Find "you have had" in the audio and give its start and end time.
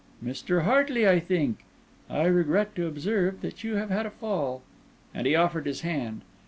3.63-4.07